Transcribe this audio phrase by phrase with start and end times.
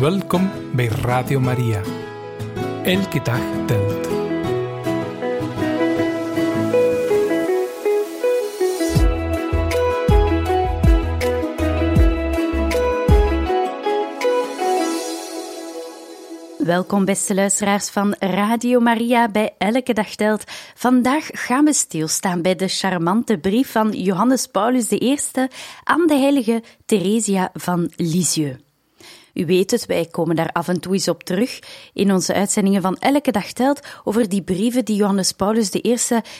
[0.00, 1.80] Welkom bij Radio Maria.
[2.84, 4.05] Elke dag telt.
[16.66, 20.44] Welkom beste luisteraars van Radio Maria bij Elke Dag Telt.
[20.74, 25.18] Vandaag gaan we stilstaan bij de charmante brief van Johannes Paulus I
[25.84, 28.58] aan de heilige Theresia van Lisieux.
[29.34, 31.58] U weet het, wij komen daar af en toe eens op terug
[31.92, 35.96] in onze uitzendingen van Elke Dag Telt over die brieven die Johannes Paulus I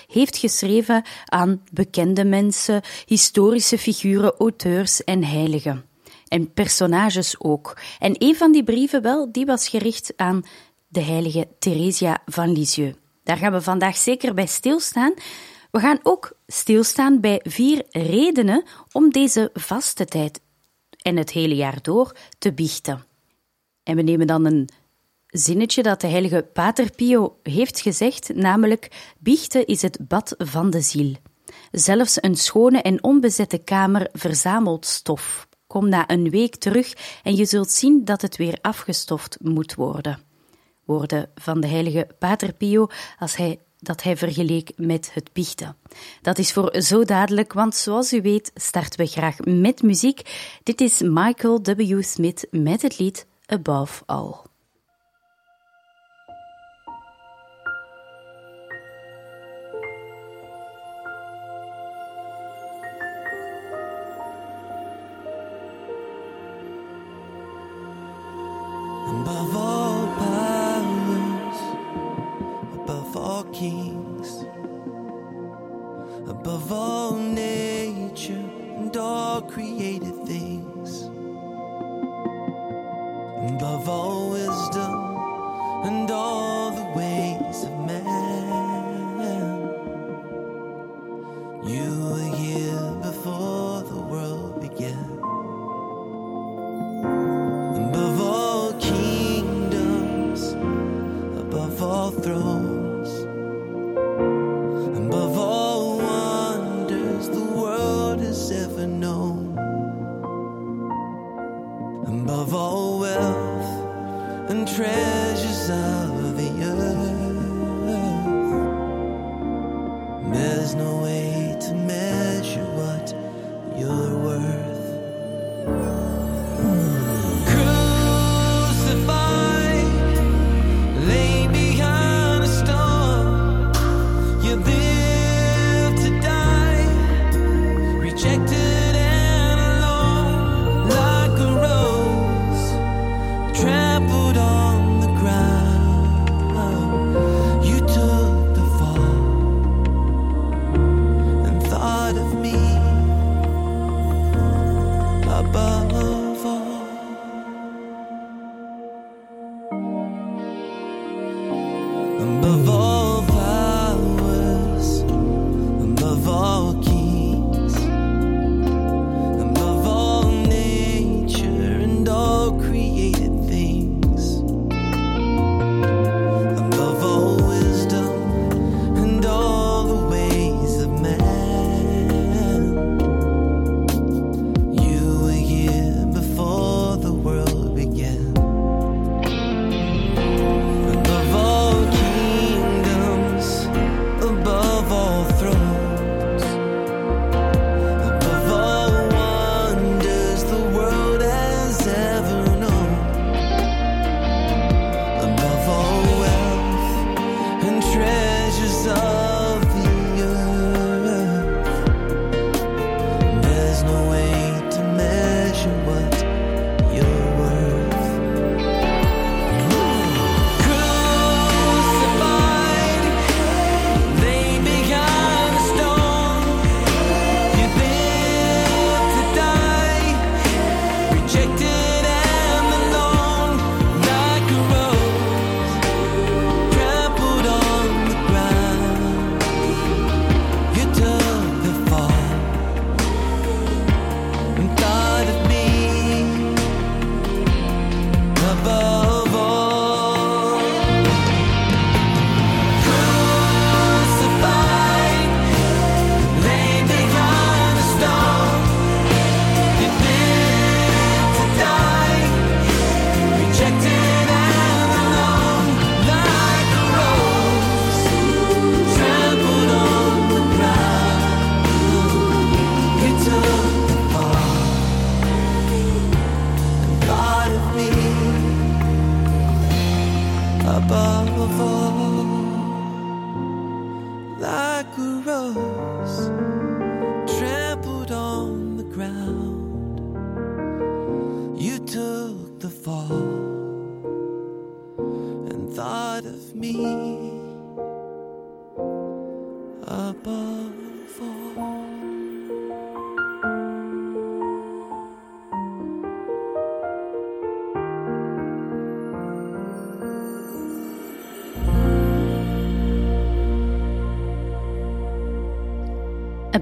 [0.09, 5.85] heeft geschreven aan bekende mensen, historische figuren, auteurs en heiligen.
[6.29, 7.79] En personages ook.
[7.99, 10.45] En een van die brieven wel, die was gericht aan
[10.89, 12.97] de heilige Theresia van Lisieux.
[13.23, 15.15] Daar gaan we vandaag zeker bij stilstaan.
[15.71, 20.41] We gaan ook stilstaan bij vier redenen om deze vaste tijd
[21.03, 23.05] en het hele jaar door te biechten.
[23.83, 24.69] En we nemen dan een
[25.27, 30.81] zinnetje dat de heilige Pater Pio heeft gezegd, namelijk: Biechten is het bad van de
[30.81, 31.15] ziel.
[31.71, 35.46] Zelfs een schone en onbezette kamer verzamelt stof.
[35.77, 40.19] Kom na een week terug en je zult zien dat het weer afgestoft moet worden.
[40.85, 42.87] Woorden van de heilige Pater Pio
[43.19, 45.77] als hij dat hij vergeleek met het biechten.
[46.23, 50.21] Dat is voor zo dadelijk, want zoals u weet starten we graag met muziek.
[50.63, 52.03] Dit is Michael W.
[52.03, 54.46] Smith met het lied Above All.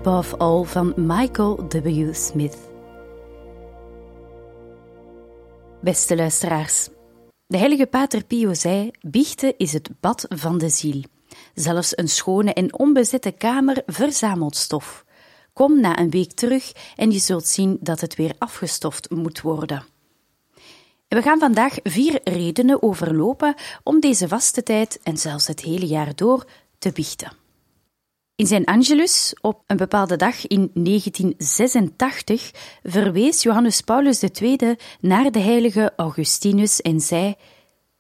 [0.07, 2.15] Above van Michael W.
[2.15, 2.57] Smith.
[5.81, 6.89] Beste luisteraars,
[7.47, 11.03] de heilige Pater Pio zei: Biechten is het bad van de ziel.
[11.55, 15.05] Zelfs een schone en onbezette kamer verzamelt stof.
[15.53, 19.85] Kom na een week terug en je zult zien dat het weer afgestoft moet worden.
[21.09, 26.15] we gaan vandaag vier redenen overlopen om deze vaste tijd en zelfs het hele jaar
[26.15, 26.45] door
[26.79, 27.44] te biechten.
[28.37, 32.51] In zijn Angelus op een bepaalde dag in 1986
[32.83, 37.35] verwees Johannes Paulus II naar de heilige Augustinus en zei: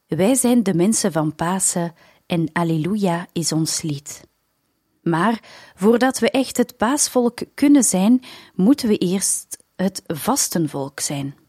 [0.06, 1.94] Wij zijn de mensen van Pasen
[2.26, 4.20] en Alleluia is ons lied.
[5.02, 5.42] Maar
[5.74, 8.20] voordat we echt het paasvolk kunnen zijn,
[8.54, 11.43] moeten we eerst het vastenvolk zijn.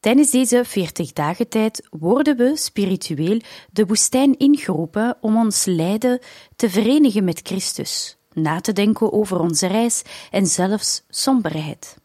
[0.00, 3.40] Tijdens deze 40 dagen tijd worden we spiritueel
[3.70, 6.20] de woestijn ingeroepen om ons lijden
[6.56, 11.96] te verenigen met Christus, na te denken over onze reis en zelfs somberheid.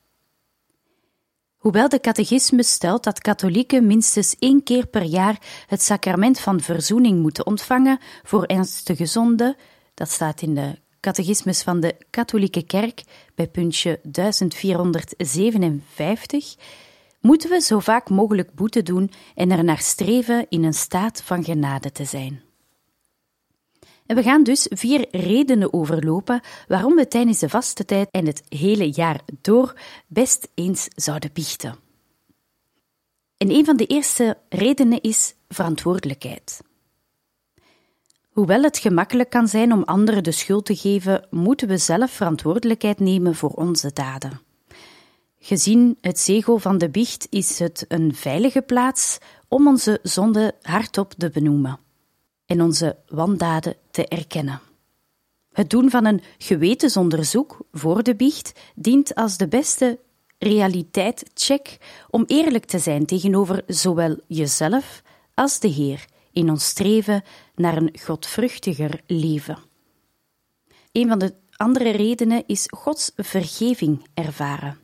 [1.62, 7.22] Hoewel de catechisme stelt dat katholieken minstens één keer per jaar het sacrament van verzoening
[7.22, 9.56] moeten ontvangen voor ernstige zonden,
[9.94, 13.04] dat staat in de catechismus van de katholieke kerk
[13.36, 16.56] bij puntje 1457,
[17.22, 21.44] moeten we zo vaak mogelijk boete doen en er naar streven in een staat van
[21.44, 22.42] genade te zijn.
[24.06, 28.44] En we gaan dus vier redenen overlopen waarom we tijdens de vaste tijd en het
[28.50, 29.74] hele jaar door
[30.08, 31.76] best eens zouden biechten.
[33.38, 36.62] En een van de eerste redenen is verantwoordelijkheid.
[38.32, 43.00] Hoewel het gemakkelijk kan zijn om anderen de schuld te geven, moeten we zelf verantwoordelijkheid
[43.00, 44.42] nemen voor onze daden.
[45.44, 49.18] Gezien het zegel van de biecht is het een veilige plaats
[49.48, 51.80] om onze zonde hardop te benoemen
[52.46, 54.62] en onze wandaden te erkennen.
[55.52, 60.00] Het doen van een gewetensonderzoek voor de biecht dient als de beste
[60.38, 61.78] realiteitcheck
[62.10, 65.02] om eerlijk te zijn tegenover zowel jezelf
[65.34, 67.24] als de Heer in ons streven
[67.56, 69.58] naar een godvruchtiger leven.
[70.92, 74.80] Een van de andere redenen is Gods vergeving ervaren.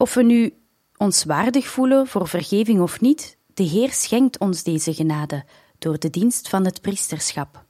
[0.00, 0.54] Of we nu
[0.96, 5.44] ons waardig voelen voor vergeving of niet, de Heer schenkt ons deze genade
[5.78, 7.64] door de dienst van het priesterschap.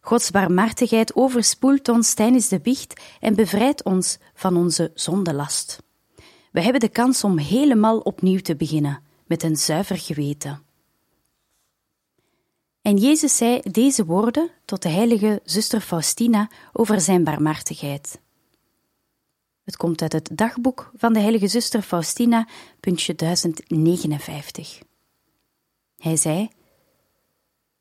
[0.00, 5.82] Gods barmhartigheid overspoelt ons tijdens de biecht en bevrijdt ons van onze zondelast.
[6.52, 10.62] We hebben de kans om helemaal opnieuw te beginnen, met een zuiver geweten.
[12.82, 18.20] En Jezus zei deze woorden tot de heilige zuster Faustina over zijn barmhartigheid.
[19.70, 22.46] Het komt uit het dagboek van de heilige zuster Faustina,
[22.80, 24.82] puntje 1059.
[25.98, 26.48] Hij zei: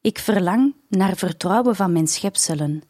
[0.02, 2.82] Ik verlang naar vertrouwen van mijn schepselen.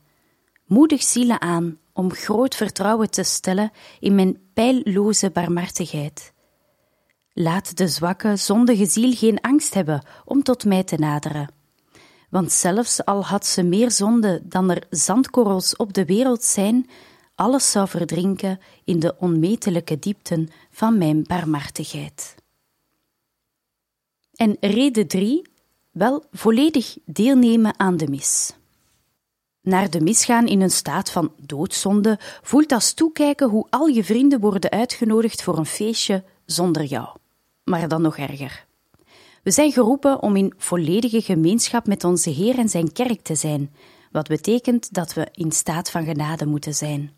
[0.65, 6.33] Moedig zielen aan om groot vertrouwen te stellen in mijn pijlloze barmhartigheid.
[7.33, 11.53] Laat de zwakke, zondige ziel geen angst hebben om tot mij te naderen.
[12.29, 16.89] Want zelfs al had ze meer zonde dan er zandkorrels op de wereld zijn,
[17.39, 22.35] alles zou verdrinken in de onmetelijke diepten van mijn barmhartigheid.
[24.35, 25.41] En reden 3,
[25.91, 28.53] wel volledig deelnemen aan de mis.
[29.61, 34.03] Naar de mis gaan in een staat van doodzonde voelt als toekijken hoe al je
[34.03, 37.07] vrienden worden uitgenodigd voor een feestje zonder jou.
[37.63, 38.65] Maar dan nog erger.
[39.43, 43.73] We zijn geroepen om in volledige gemeenschap met onze Heer en zijn kerk te zijn,
[44.11, 47.17] wat betekent dat we in staat van genade moeten zijn.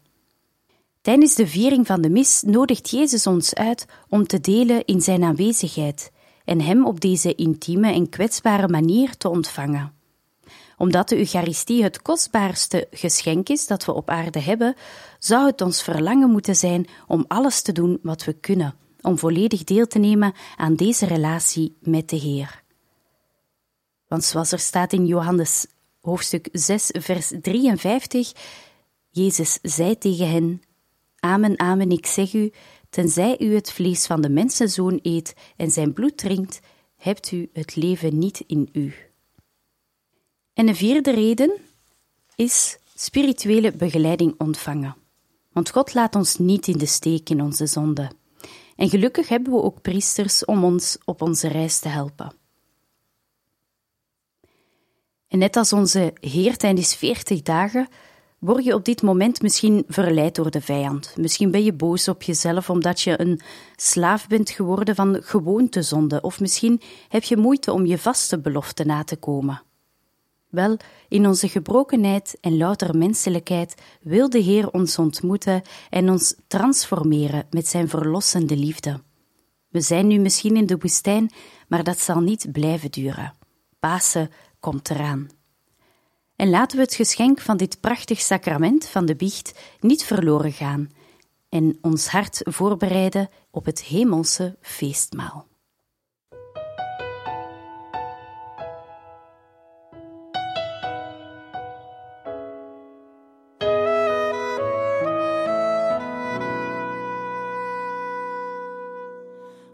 [1.02, 5.24] Tijdens de viering van de mis nodigt Jezus ons uit om te delen in zijn
[5.24, 6.12] aanwezigheid
[6.46, 9.94] en hem op deze intieme en kwetsbare manier te ontvangen.
[10.78, 14.76] Omdat de Eucharistie het kostbaarste geschenk is dat we op aarde hebben,
[15.20, 19.64] zou het ons verlangen moeten zijn om alles te doen wat we kunnen, om volledig
[19.64, 22.64] deel te nemen aan deze relatie met de Heer.
[24.08, 25.66] Want zoals er staat in Johannes
[26.02, 28.32] hoofdstuk 6, vers 53,
[29.10, 30.62] Jezus zei tegen hen:
[31.24, 32.52] Amen, amen, ik zeg u,
[32.90, 36.60] tenzij u het vlees van de mensenzoon eet en zijn bloed drinkt,
[36.98, 38.94] hebt u het leven niet in u.
[40.54, 41.52] En een vierde reden
[42.36, 44.96] is spirituele begeleiding ontvangen.
[45.52, 48.12] Want God laat ons niet in de steek in onze zonde.
[48.76, 52.34] En gelukkig hebben we ook priesters om ons op onze reis te helpen.
[55.28, 57.88] En net als onze Heer tijdens veertig dagen
[58.42, 61.14] Word je op dit moment misschien verleid door de vijand?
[61.18, 63.40] Misschien ben je boos op jezelf omdat je een
[63.76, 69.04] slaaf bent geworden van gewoontezonde, of misschien heb je moeite om je vaste belofte na
[69.04, 69.62] te komen.
[70.50, 77.48] Wel, in onze gebrokenheid en louter menselijkheid wil de Heer ons ontmoeten en ons transformeren
[77.50, 79.02] met zijn verlossende liefde.
[79.68, 81.32] We zijn nu misschien in de woestijn,
[81.68, 83.34] maar dat zal niet blijven duren.
[83.80, 84.30] Pasen
[84.60, 85.28] komt eraan.
[86.42, 90.90] En laten we het geschenk van dit prachtig sacrament van de biecht niet verloren gaan
[91.50, 95.48] en ons hart voorbereiden op het hemelse feestmaal.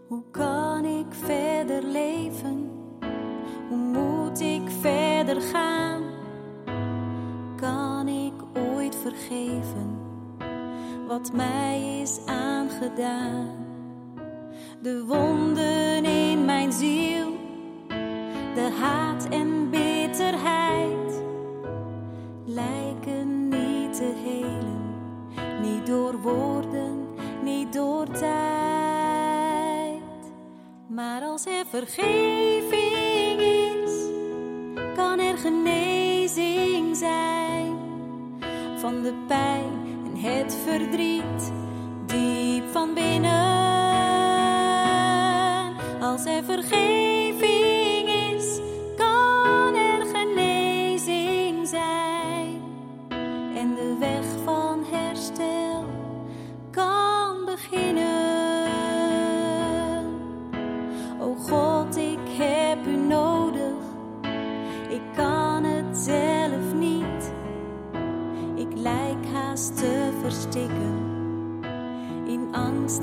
[0.06, 2.67] Hoe kan ik verder leven?
[9.08, 9.98] Vergeven
[11.06, 13.66] wat mij is aangedaan?
[14.82, 17.36] De wonden in mijn ziel,
[18.54, 21.22] de haat en bitterheid
[22.44, 24.94] lijken niet te helen,
[25.62, 27.06] niet door woorden,
[27.42, 30.02] niet door tijd.
[30.86, 33.92] Maar als er vergeving is,
[34.94, 35.97] kan er genezing zijn
[38.80, 39.64] van de pijn
[40.04, 41.52] en het verdriet
[42.06, 43.28] diep van binnen.
[46.00, 46.97] Als er vergeving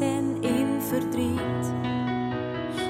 [0.01, 1.73] en in verdriet.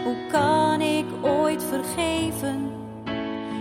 [0.04, 2.72] Hoe kan ik ooit vergeven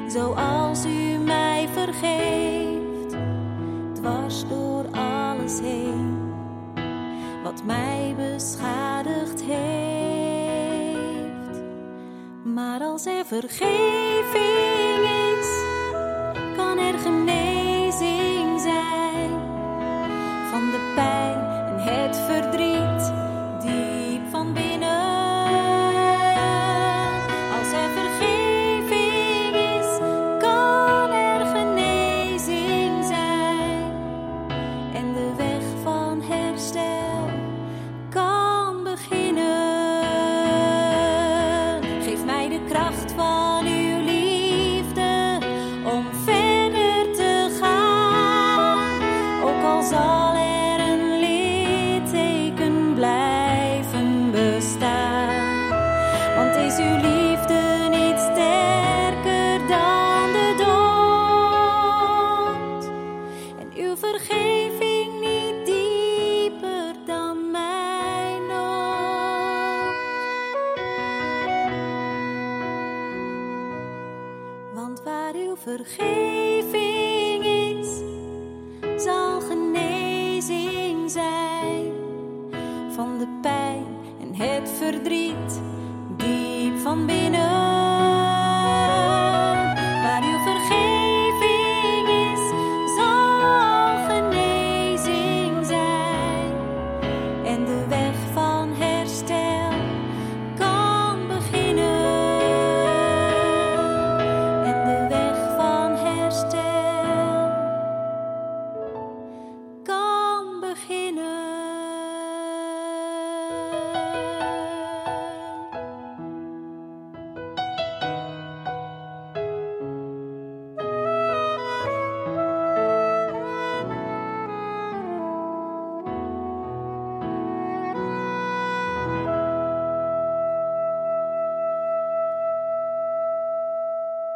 [0.08, 3.16] zoals u mij vergeeft?
[3.94, 6.32] Dwars door alles heen
[7.42, 9.62] wat mij beschadigd heeft.
[12.42, 14.74] Maar als er vergeving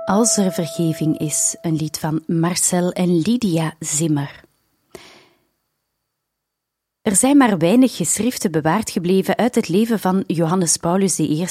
[0.08, 4.40] Als er vergeving is, een lied van Marcel en Lydia Zimmer.
[7.02, 11.46] Er zijn maar weinig geschriften bewaard gebleven uit het leven van Johannes Paulus I,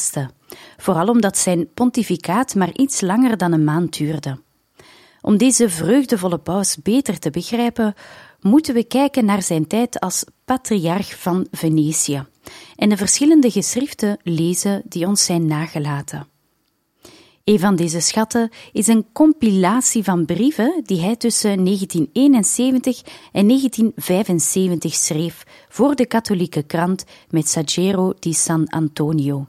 [0.78, 4.40] vooral omdat zijn pontificaat maar iets langer dan een maand duurde.
[5.22, 7.94] Om deze vreugdevolle paus beter te begrijpen,
[8.40, 12.26] moeten we kijken naar zijn tijd als patriarch van Venetië
[12.76, 16.37] en de verschillende geschriften lezen die ons zijn nagelaten.
[17.48, 23.02] Een van deze schatten is een compilatie van brieven die hij tussen 1971
[23.32, 29.48] en 1975 schreef voor de katholieke krant Messaggero di San Antonio.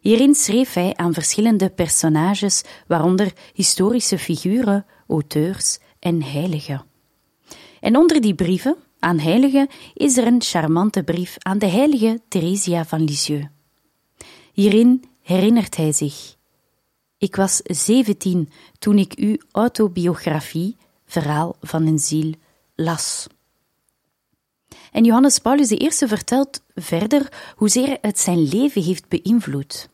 [0.00, 6.84] Hierin schreef hij aan verschillende personages, waaronder historische figuren, auteurs en heiligen.
[7.80, 12.84] En onder die brieven aan heiligen is er een charmante brief aan de heilige Theresia
[12.84, 13.48] van Lisieux.
[14.52, 16.35] Hierin herinnert hij zich:
[17.18, 22.32] Ik was zeventien toen ik uw autobiografie, verhaal van een ziel,
[22.74, 23.26] las.
[24.92, 29.88] En Johannes Paulus I vertelt verder hoezeer het zijn leven heeft beïnvloed.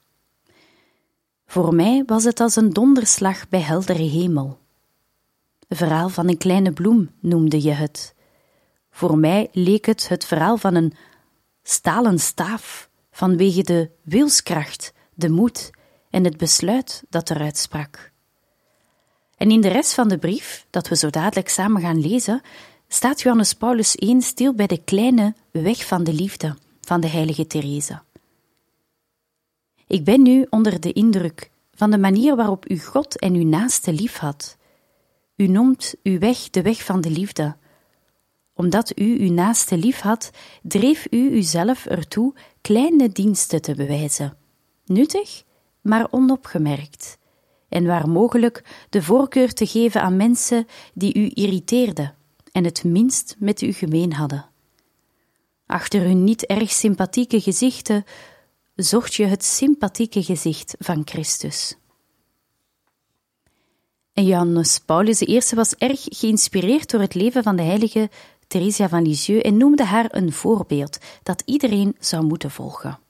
[1.46, 4.58] Voor mij was het als een donderslag bij heldere hemel.
[5.68, 8.14] Een verhaal van een kleine bloem noemde je het.
[8.90, 10.92] Voor mij leek het het verhaal van een
[11.62, 15.70] stalen staaf, vanwege de wilskracht, de moed
[16.12, 18.12] en het besluit dat eruit sprak.
[19.36, 22.40] En in de rest van de brief, dat we zo dadelijk samen gaan lezen,
[22.88, 27.46] staat Johannes Paulus I stil bij de kleine weg van de liefde van de heilige
[27.46, 28.02] Therese.
[29.86, 33.92] Ik ben nu onder de indruk van de manier waarop u God en uw naaste
[33.92, 34.56] lief had.
[35.36, 37.56] U noemt uw weg de weg van de liefde.
[38.54, 40.30] Omdat u uw naaste lief had,
[40.62, 44.36] dreef u uzelf ertoe kleine diensten te bewijzen.
[44.84, 45.42] Nuttig,
[45.82, 47.18] maar onopgemerkt.
[47.68, 52.14] En waar mogelijk de voorkeur te geven aan mensen die u irriteerden
[52.52, 54.46] en het minst met u gemeen hadden.
[55.66, 58.04] Achter hun niet erg sympathieke gezichten
[58.74, 61.76] zocht je het sympathieke gezicht van Christus.
[64.12, 68.10] En Johannes Paulus I was erg geïnspireerd door het leven van de heilige
[68.46, 73.01] Theresia van Lisieux en noemde haar een voorbeeld dat iedereen zou moeten volgen.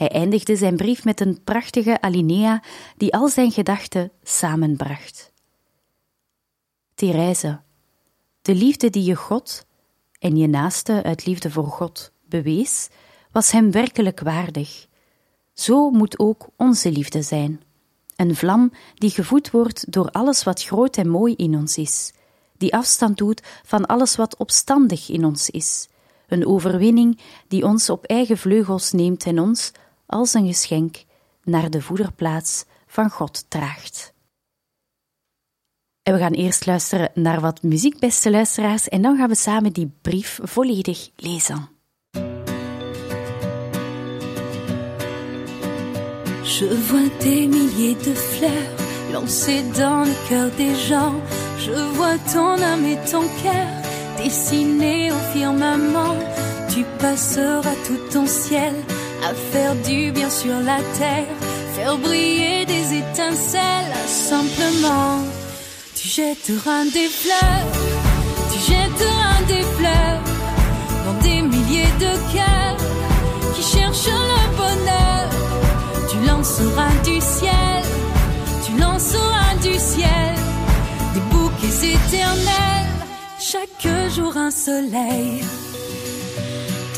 [0.00, 2.62] Hij eindigde zijn brief met een prachtige alinea
[2.96, 5.32] die al zijn gedachten samenbracht.
[6.94, 7.60] Therese,
[8.42, 9.66] de liefde die je God
[10.18, 12.88] en je naaste uit liefde voor God bewees,
[13.32, 14.86] was hem werkelijk waardig.
[15.52, 17.62] Zo moet ook onze liefde zijn.
[18.16, 22.12] Een vlam die gevoed wordt door alles wat groot en mooi in ons is,
[22.56, 25.88] die afstand doet van alles wat opstandig in ons is,
[26.28, 29.72] een overwinning die ons op eigen vleugels neemt en ons,
[30.10, 31.04] als een geschenk,
[31.44, 34.12] naar de voederplaats van God draagt.
[36.02, 39.72] En we gaan eerst luisteren naar wat muziek, beste luisteraars, en dan gaan we samen
[39.72, 41.68] die brief volledig lezen.
[46.42, 51.14] Je vois des milliers de fleurs lancées dans le cœur des gens.
[51.58, 53.66] Je vois ton âme et ton cœur
[54.16, 56.16] dessinés au firmament.
[56.68, 58.74] Tu passeras tout ton ciel
[59.22, 61.26] à faire du bien sur la terre,
[61.74, 65.24] faire briller des étincelles simplement.
[65.94, 67.66] Tu jetteras des fleurs,
[68.52, 70.20] tu jetteras des fleurs
[71.04, 72.76] dans des milliers de cœurs
[73.54, 75.30] qui cherchent le bonheur.
[76.10, 77.82] Tu lanceras du ciel,
[78.64, 80.34] tu lanceras du ciel
[81.14, 82.90] des bouquets éternels,
[83.38, 85.42] chaque jour un soleil.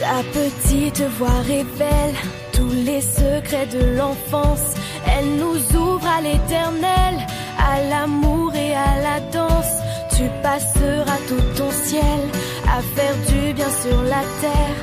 [0.02, 2.16] Ta petite voix révèle
[2.52, 4.74] tous les secrets de l'enfance.
[5.06, 7.14] Elle nous ouvre à l'éternel,
[7.56, 9.74] à l'amour et à la danse.
[10.16, 12.20] Tu passeras tout ton ciel
[12.66, 14.78] à faire du bien sur la terre,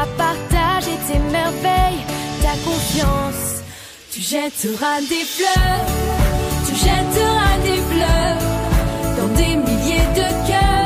[0.00, 2.04] à partager tes merveilles,
[2.40, 3.62] ta confiance.
[4.10, 5.86] Tu jetteras des fleurs,
[6.66, 8.42] tu jetteras des fleurs
[9.18, 10.81] dans des milliers de cœurs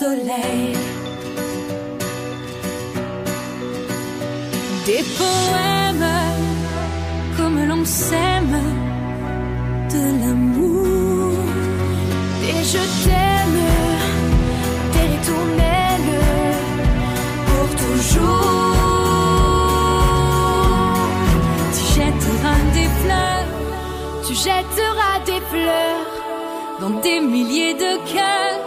[0.00, 0.06] Des
[5.18, 6.10] poèmes
[7.36, 8.58] comme l'on s'aime,
[9.92, 11.36] de l'amour,
[12.40, 13.60] des je t'aime,
[14.94, 16.16] des ritournelles
[17.46, 18.76] pour toujours.
[21.74, 23.50] Tu jetteras des fleurs,
[24.26, 26.06] tu jetteras des fleurs
[26.80, 28.59] dans des milliers de cœurs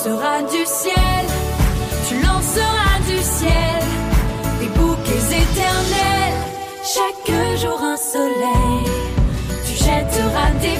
[0.00, 1.26] lanceras du ciel,
[2.08, 3.82] tu lanceras du ciel
[4.58, 6.36] des bouquets éternels,
[6.82, 8.84] chaque jour un soleil.
[9.66, 10.78] Tu jetteras des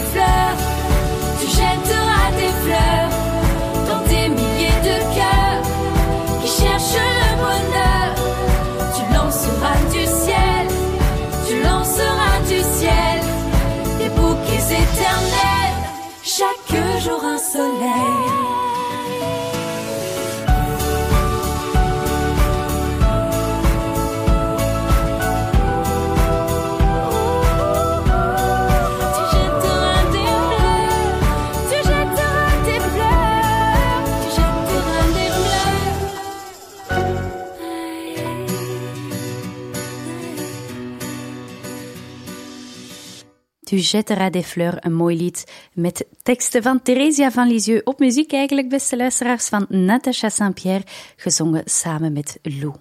[43.70, 48.32] Tu jetteras des fleurs, een mooi lied met teksten van Theresia van Lisieux op muziek
[48.32, 50.84] eigenlijk, beste luisteraars, van Natacha Saint-Pierre,
[51.16, 52.74] gezongen samen met Lou.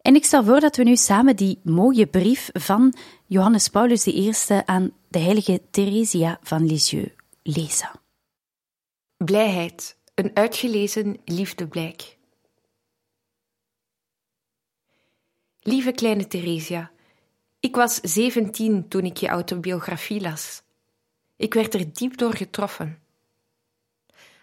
[0.00, 2.94] En ik stel voor dat we nu samen die mooie brief van
[3.26, 4.32] Johannes Paulus I
[4.64, 7.90] aan de heilige Theresia van Lisieux lezen.
[9.16, 12.18] Blijheid, een uitgelezen liefdeblijk.
[15.60, 16.90] Lieve kleine Theresia,
[17.64, 20.62] ik was zeventien toen ik je autobiografie las.
[21.36, 22.98] Ik werd er diep door getroffen.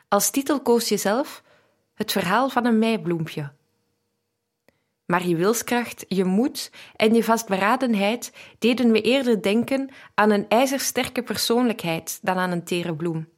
[0.08, 1.44] Als titel koos je zelf
[1.94, 3.52] het verhaal van een meibloempje.
[5.06, 11.24] Maar je wilskracht, je moed en je vastberadenheid deden me eerder denken aan een ijzersterke
[11.24, 13.30] persoonlijkheid dan aan een tere bloem.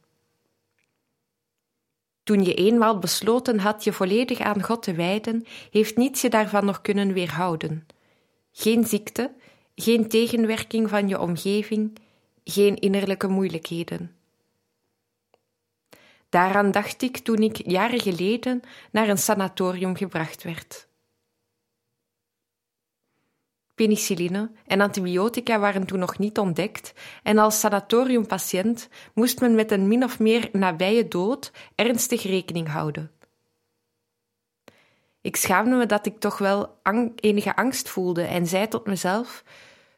[2.22, 6.64] Toen je eenmaal besloten had je volledig aan God te wijden, heeft niets je daarvan
[6.64, 7.86] nog kunnen weerhouden.
[8.52, 9.34] Geen ziekte,
[9.74, 11.98] geen tegenwerking van je omgeving,
[12.44, 14.16] geen innerlijke moeilijkheden.
[16.28, 18.60] Daaraan dacht ik toen ik jaren geleden
[18.92, 20.88] naar een sanatorium gebracht werd.
[23.74, 29.88] Penicilline en antibiotica waren toen nog niet ontdekt en als sanatoriumpatiënt moest men met een
[29.88, 33.13] min of meer nabije dood ernstig rekening houden.
[35.24, 36.78] Ik schaamde me dat ik toch wel
[37.20, 39.44] enige angst voelde en zei tot mezelf,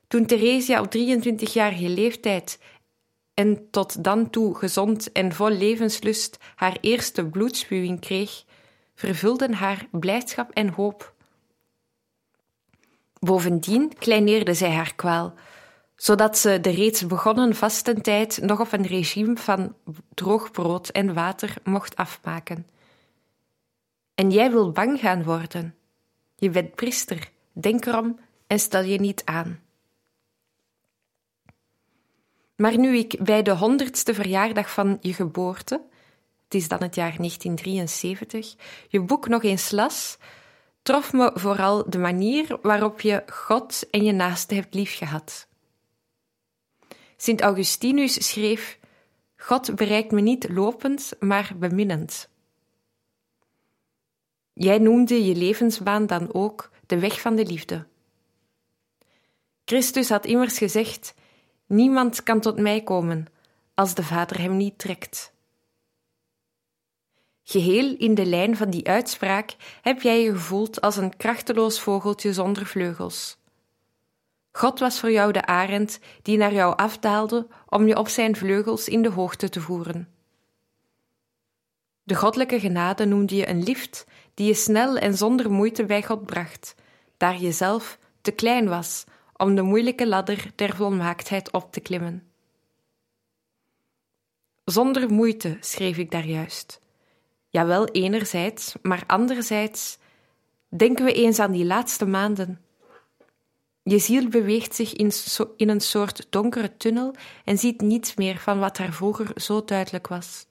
[0.08, 2.58] toen Theresia op 23-jarige leeftijd
[3.34, 8.44] en tot dan toe gezond en vol levenslust haar eerste bloedspuwing kreeg,
[8.94, 11.14] vervulden haar blijdschap en hoop.
[13.18, 15.34] Bovendien kleineerde zij haar kwaal,
[15.96, 19.74] zodat ze de reeds begonnen vastentijd nog op een regime van
[20.14, 22.66] droog brood en water mocht afmaken.
[24.16, 25.74] En jij wil bang gaan worden.
[26.36, 29.60] Je bent priester, denk erom en stel je niet aan.
[32.56, 35.82] Maar nu ik bij de honderdste verjaardag van je geboorte,
[36.44, 38.54] het is dan het jaar 1973,
[38.88, 40.18] je boek nog eens las,
[40.82, 45.48] trof me vooral de manier waarop je God en je naaste hebt liefgehad.
[47.16, 48.78] Sint Augustinus schreef:
[49.36, 52.28] God bereikt me niet lopend, maar beminnend.
[54.58, 57.86] Jij noemde je levensbaan dan ook de weg van de liefde.
[59.64, 61.14] Christus had immers gezegd:
[61.66, 63.26] Niemand kan tot mij komen
[63.74, 65.32] als de Vader hem niet trekt.
[67.42, 72.32] Geheel in de lijn van die uitspraak heb jij je gevoeld als een krachteloos vogeltje
[72.32, 73.38] zonder vleugels.
[74.52, 78.88] God was voor jou de arend die naar jou afdaalde om je op zijn vleugels
[78.88, 80.08] in de hoogte te voeren.
[82.02, 86.26] De goddelijke genade noemde je een lift die je snel en zonder moeite bij God
[86.26, 86.74] bracht,
[87.16, 89.04] daar je zelf te klein was
[89.36, 92.30] om de moeilijke ladder der volmaaktheid op te klimmen.
[94.64, 96.80] Zonder moeite schreef ik daar juist.
[97.48, 99.98] Jawel, enerzijds, maar anderzijds
[100.68, 102.60] denken we eens aan die laatste maanden.
[103.82, 105.12] Je ziel beweegt zich in,
[105.56, 110.06] in een soort donkere tunnel en ziet niets meer van wat daar vroeger zo duidelijk
[110.06, 110.46] was.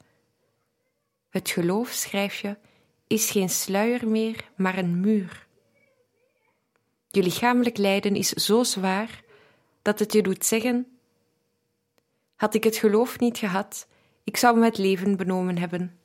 [1.28, 2.56] Het geloof, schrijf je,
[3.06, 5.46] is geen sluier meer, maar een muur.
[7.10, 9.22] Je lichamelijk lijden is zo zwaar
[9.82, 10.86] dat het je doet zeggen:
[12.34, 13.86] Had ik het geloof niet gehad,
[14.24, 15.98] ik zou me het leven benomen hebben.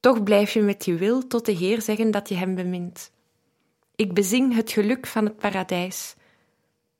[0.00, 3.12] Toch blijf je met je wil tot de Heer zeggen dat je Hem bemint.
[3.96, 6.14] Ik bezing het geluk van het paradijs,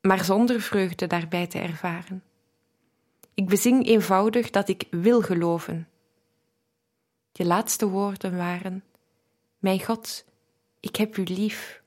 [0.00, 2.22] maar zonder vreugde daarbij te ervaren.
[3.34, 5.88] Ik bezing eenvoudig dat ik wil geloven.
[7.32, 8.84] Je laatste woorden waren:
[9.58, 10.24] Mijn God,
[10.80, 11.82] ik heb u lief.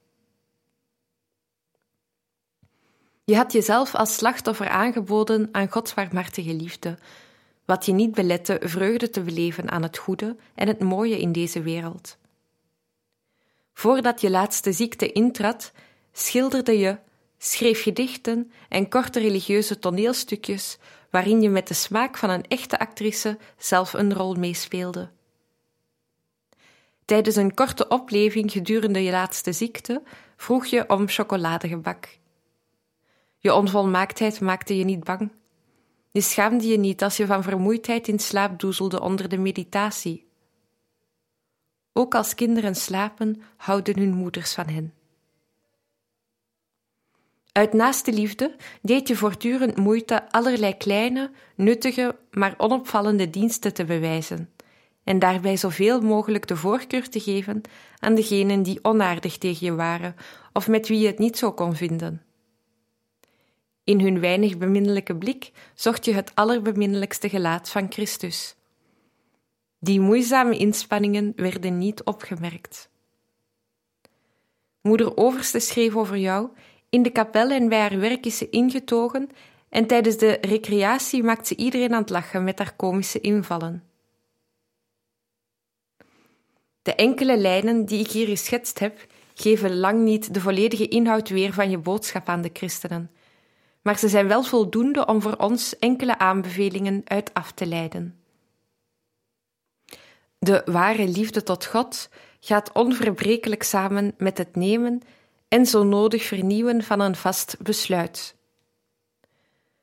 [3.25, 6.97] Je had jezelf als slachtoffer aangeboden aan Gods warmhartige liefde,
[7.65, 11.61] wat je niet belette vreugde te beleven aan het goede en het mooie in deze
[11.61, 12.17] wereld.
[13.73, 15.71] Voordat je laatste ziekte intrad,
[16.11, 16.97] schilderde je,
[17.37, 20.77] schreef gedichten en korte religieuze toneelstukjes
[21.09, 25.09] waarin je met de smaak van een echte actrice zelf een rol meespeelde.
[27.05, 30.01] Tijdens een korte opleving gedurende je laatste ziekte
[30.35, 32.17] vroeg je om chocoladegebak.
[33.37, 35.31] Je onvolmaaktheid maakte je niet bang.
[36.11, 40.27] Je schaamde je niet als je van vermoeidheid in slaap doezelde onder de meditatie.
[41.93, 44.93] Ook als kinderen slapen, houden hun moeders van hen.
[47.51, 54.49] Uit naaste liefde deed je voortdurend moeite allerlei kleine, nuttige, maar onopvallende diensten te bewijzen,
[55.03, 57.61] en daarbij zoveel mogelijk de voorkeur te geven
[57.99, 60.15] aan degenen die onaardig tegen je waren
[60.53, 62.21] of met wie je het niet zo kon vinden.
[63.83, 68.55] In hun weinig beminnelijke blik zocht je het allerbeminnelijkste gelaat van Christus.
[69.79, 72.89] Die moeizame inspanningen werden niet opgemerkt.
[74.81, 76.49] Moeder Overste schreef over jou:
[76.89, 79.29] In de kapel en bij haar werk is ze ingetogen
[79.69, 83.83] en tijdens de recreatie maakt ze iedereen aan het lachen met haar komische invallen.
[86.83, 91.53] De enkele lijnen die ik hier geschetst heb, geven lang niet de volledige inhoud weer
[91.53, 93.11] van je boodschap aan de christenen,
[93.81, 98.17] maar ze zijn wel voldoende om voor ons enkele aanbevelingen uit af te leiden.
[100.39, 105.01] De ware liefde tot God gaat onverbrekelijk samen met het nemen
[105.47, 108.35] en zo nodig vernieuwen van een vast besluit.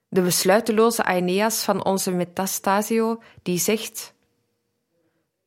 [0.09, 4.15] De besluiteloze Aeneas van onze Metastasio, die zegt: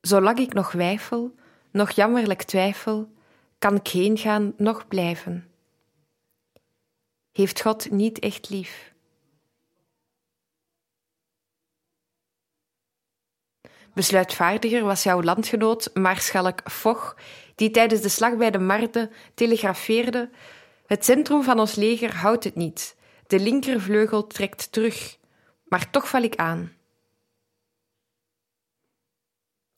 [0.00, 1.34] Zolang ik nog wijfel,
[1.74, 3.08] nog jammerlijk twijfel,
[3.58, 5.50] kan ik heen gaan, nog blijven.
[7.32, 8.92] Heeft God niet echt lief?
[13.94, 17.16] Besluitvaardiger was jouw landgenoot Maarschalk Foch,
[17.54, 20.30] die tijdens de slag bij de Marde telegrafeerde:
[20.86, 22.96] Het centrum van ons leger houdt het niet.
[23.26, 25.16] De linkervleugel trekt terug,
[25.64, 26.72] maar toch val ik aan.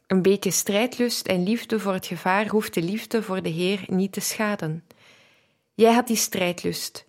[0.06, 4.12] Een beetje strijdlust en liefde voor het gevaar hoeft de liefde voor de Heer niet
[4.12, 4.84] te schaden.
[5.74, 7.04] Jij had die strijdlust.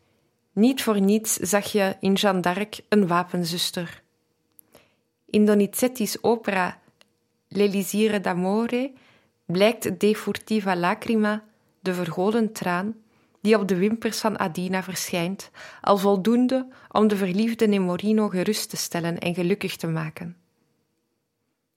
[0.54, 4.02] Niet voor niets zag je in Jeanne d'Arc een wapenzuster.
[5.26, 6.80] In Donizetti's opera
[7.48, 8.92] L'Elisire d'amore
[9.46, 11.44] blijkt De furtiva lacrima,
[11.80, 12.96] de vergolen traan,
[13.42, 18.78] die op de wimpers van Adina verschijnt, al voldoende om de verliefde Nemorino gerust te
[18.78, 20.38] stellen en gelukkig te maken.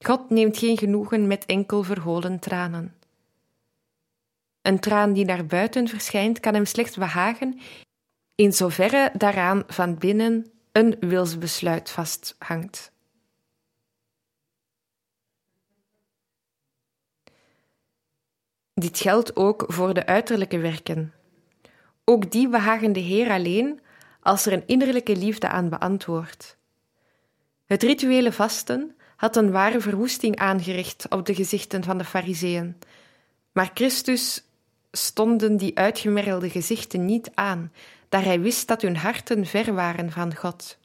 [0.04, 2.94] God neemt geen genoegen met enkel verholen tranen.
[4.62, 7.60] Een traan die naar buiten verschijnt, kan hem slechts behagen,
[8.34, 12.92] in zoverre daaraan van binnen een wilsbesluit vasthangt.
[18.74, 21.12] Dit geldt ook voor de uiterlijke werken.
[22.04, 23.80] Ook die behagen de Heer alleen
[24.20, 26.56] als er een innerlijke liefde aan beantwoordt.
[27.64, 32.76] Het rituele vasten had een ware verwoesting aangericht op de gezichten van de Fariseeën,
[33.52, 34.44] maar Christus
[34.92, 37.72] stonden die uitgemergelde gezichten niet aan,
[38.08, 40.78] daar hij wist dat hun harten ver waren van God.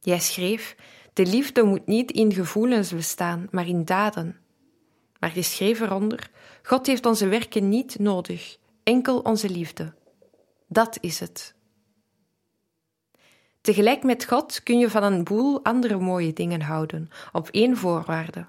[0.00, 0.76] Jij schreef:
[1.12, 4.36] De liefde moet niet in gevoelens bestaan, maar in daden.
[5.18, 6.30] Maar je schreef eronder:
[6.62, 9.94] God heeft onze werken niet nodig, enkel onze liefde.
[10.66, 11.54] Dat is het.
[13.62, 18.46] Tegelijk met God kun je van een boel andere mooie dingen houden, op één voorwaarde.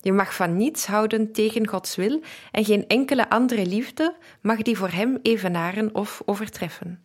[0.00, 2.20] Je mag van niets houden tegen Gods wil
[2.52, 7.02] en geen enkele andere liefde mag die voor Hem evenaren of overtreffen.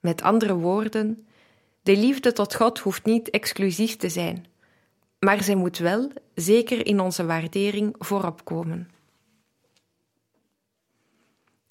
[0.00, 1.26] Met andere woorden,
[1.82, 4.46] de liefde tot God hoeft niet exclusief te zijn,
[5.18, 8.90] maar zij moet wel, zeker in onze waardering, voorop komen.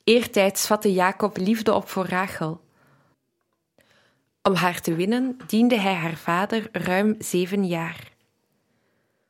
[0.04, 2.65] Eertijds vatte Jacob liefde op voor Rachel.
[4.48, 8.12] Om haar te winnen diende hij haar vader ruim zeven jaar.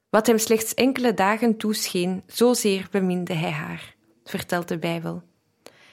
[0.09, 5.23] Wat hem slechts enkele dagen toescheen, zozeer beminde hij haar, vertelt de Bijbel.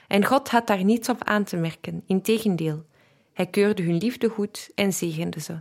[0.07, 2.85] En God had daar niets op aan te merken, integendeel,
[3.33, 5.59] hij keurde hun liefde goed en zegende ze.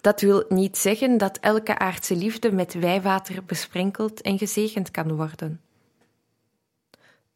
[0.00, 5.60] Dat wil niet zeggen dat elke aardse liefde met wijwater besprenkeld en gezegend kan worden.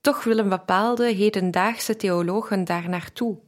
[0.03, 3.39] Toch willen bepaalde hedendaagse theologen daar naartoe,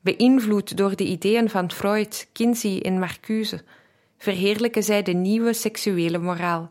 [0.00, 3.64] beïnvloed door de ideeën van Freud, Kinsey en Marcuse,
[4.18, 6.70] verheerlijken zij de nieuwe seksuele moraal.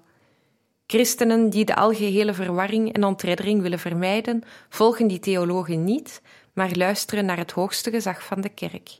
[0.85, 6.21] Christenen die de algehele verwarring en ontreddering willen vermijden, volgen die theologen niet,
[6.53, 8.99] maar luisteren naar het hoogste gezag van de kerk,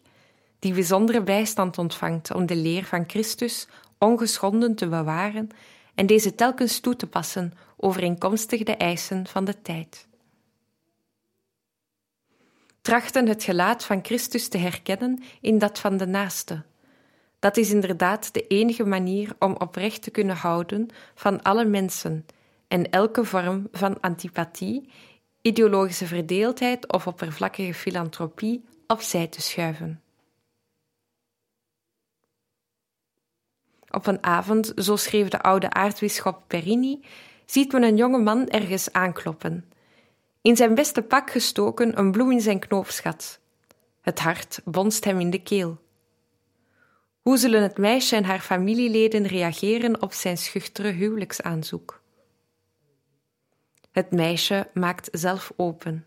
[0.59, 5.49] die bijzondere bijstand ontvangt om de leer van Christus ongeschonden te bewaren
[5.95, 10.06] en deze telkens toe te passen overeenkomstig de eisen van de tijd
[12.87, 16.63] trachten het gelaat van Christus te herkennen in dat van de naaste.
[17.39, 22.25] Dat is inderdaad de enige manier om oprecht te kunnen houden van alle mensen
[22.67, 24.89] en elke vorm van antipathie,
[25.41, 30.01] ideologische verdeeldheid of oppervlakkige filantropie opzij te schuiven.
[33.89, 37.03] Op een avond, zo schreef de oude aartsbisschop Perini,
[37.45, 39.71] ziet men een jonge man ergens aankloppen
[40.47, 43.39] in zijn beste pak gestoken een bloem in zijn knoopsgat.
[44.01, 45.77] Het hart bonst hem in de keel.
[47.21, 52.01] Hoe zullen het meisje en haar familieleden reageren op zijn schuchtere huwelijksaanzoek?
[53.91, 56.05] Het meisje maakt zelf open.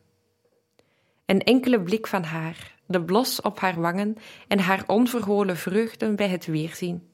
[1.27, 4.17] Een enkele blik van haar, de blos op haar wangen
[4.49, 7.09] en haar onverholen vreugde bij het weerzien.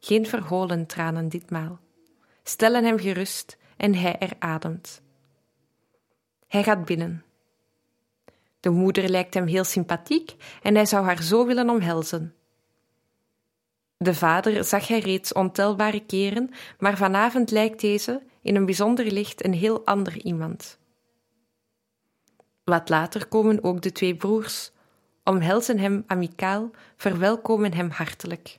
[0.00, 1.78] Geen verholen tranen ditmaal.
[2.42, 5.04] Stellen hem gerust en hij erademt.
[6.46, 7.24] Hij gaat binnen.
[8.60, 12.34] De moeder lijkt hem heel sympathiek en hij zou haar zo willen omhelzen.
[13.96, 19.44] De vader zag hij reeds ontelbare keren, maar vanavond lijkt deze in een bijzonder licht
[19.44, 20.78] een heel ander iemand.
[22.64, 24.70] Wat later komen ook de twee broers,
[25.24, 28.58] omhelzen hem amicaal, verwelkomen hem hartelijk.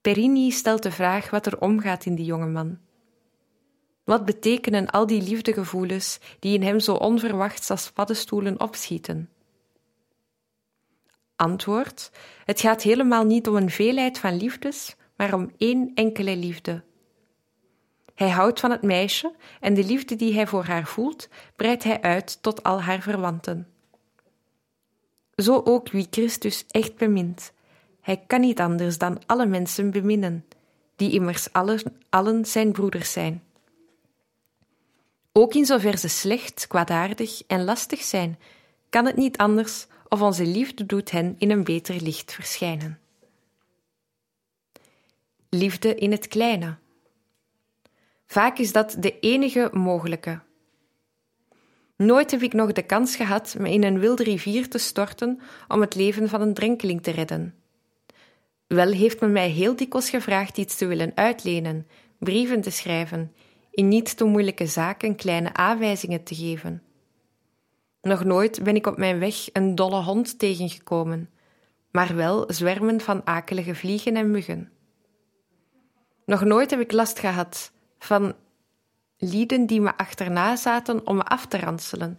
[0.00, 2.78] Perini stelt de vraag wat er omgaat in die jonge man.
[4.06, 9.30] Wat betekenen al die liefdegevoelens die in hem zo onverwachts als paddenstoelen opschieten?
[11.36, 12.10] Antwoord:
[12.44, 16.82] Het gaat helemaal niet om een veelheid van liefdes, maar om één enkele liefde.
[18.14, 22.00] Hij houdt van het meisje en de liefde die hij voor haar voelt, breidt hij
[22.00, 23.68] uit tot al haar verwanten.
[25.34, 27.52] Zo ook wie Christus echt bemint.
[28.00, 30.44] Hij kan niet anders dan alle mensen beminnen,
[30.96, 33.45] die immers allen, allen zijn broeders zijn.
[35.38, 38.38] Ook in zover ze slecht, kwaadaardig en lastig zijn,
[38.88, 42.98] kan het niet anders of onze liefde doet hen in een beter licht verschijnen.
[45.48, 46.76] Liefde in het kleine.
[48.26, 50.40] Vaak is dat de enige mogelijke.
[51.96, 55.80] Nooit heb ik nog de kans gehad me in een wilde rivier te storten om
[55.80, 57.54] het leven van een drenkeling te redden.
[58.66, 61.86] Wel heeft men mij heel dikwijls gevraagd iets te willen uitlenen,
[62.18, 63.32] brieven te schrijven,
[63.76, 66.82] in niet te moeilijke zaken kleine aanwijzingen te geven.
[68.00, 71.30] Nog nooit ben ik op mijn weg een dolle hond tegengekomen,
[71.90, 74.70] maar wel zwermen van akelige vliegen en muggen.
[76.24, 78.34] Nog nooit heb ik last gehad van
[79.16, 82.18] lieden die me achterna zaten om me af te ranselen,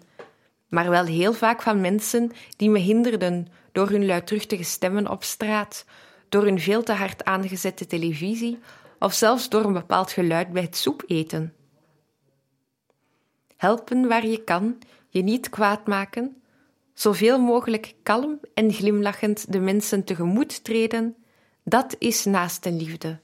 [0.67, 5.85] maar wel heel vaak van mensen die me hinderden door hun luidruchtige stemmen op straat,
[6.29, 8.59] door hun veel te hard aangezette televisie
[8.99, 11.53] of zelfs door een bepaald geluid bij het soepeten.
[13.57, 14.77] Helpen waar je kan,
[15.09, 16.41] je niet kwaad maken,
[16.93, 21.15] zoveel mogelijk kalm en glimlachend de mensen tegemoet treden,
[21.63, 23.19] dat is naastenliefde.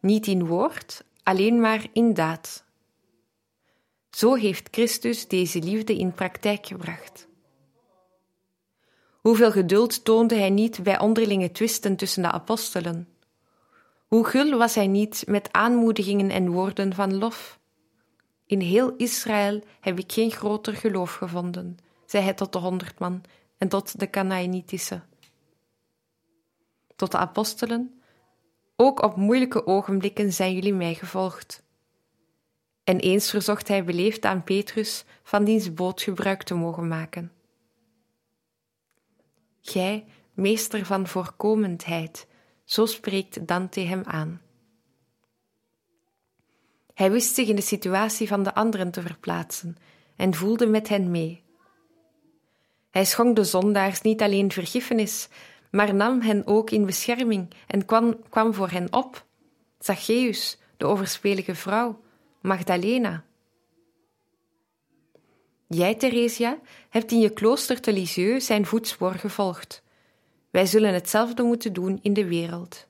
[0.00, 2.64] Niet in woord, alleen maar in daad.
[4.10, 7.28] Zo heeft Christus deze liefde in praktijk gebracht.
[9.20, 13.15] Hoeveel geduld toonde hij niet bij onderlinge twisten tussen de apostelen?
[14.16, 17.58] Hoe gul was hij niet met aanmoedigingen en woorden van lof?
[18.46, 23.22] In heel Israël heb ik geen groter geloof gevonden, zei hij tot de honderd man
[23.58, 25.00] en tot de Canaanitische.
[26.94, 28.00] Tot de apostelen,
[28.76, 31.62] ook op moeilijke ogenblikken zijn jullie mij gevolgd.
[32.84, 37.32] En eens verzocht hij beleefd aan Petrus van diens boot gebruik te mogen maken.
[39.60, 42.26] Gij, meester van voorkomendheid,
[42.66, 44.40] zo spreekt Dante hem aan.
[46.94, 49.76] Hij wist zich in de situatie van de anderen te verplaatsen
[50.16, 51.42] en voelde met hen mee.
[52.90, 55.28] Hij schonk de zondaars niet alleen vergiffenis,
[55.70, 59.24] maar nam hen ook in bescherming en kwam, kwam voor hen op.
[59.78, 62.00] Zacchaeus, de overspelige vrouw,
[62.40, 63.24] Magdalena.
[65.66, 66.58] Jij, Theresia,
[66.88, 69.82] hebt in je klooster te Lisieux zijn voetspoor gevolgd.
[70.56, 72.86] Wij zullen hetzelfde moeten doen in de wereld.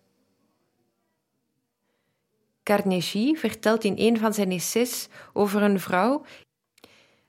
[2.62, 6.24] Carnegie vertelt in een van zijn essays over een vrouw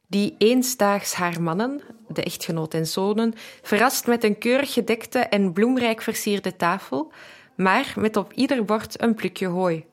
[0.07, 6.01] die eensdaags haar mannen, de echtgenoot en zonen, verrast met een keurig gedekte en bloemrijk
[6.01, 7.11] versierde tafel,
[7.55, 9.85] maar met op ieder bord een plukje hooi.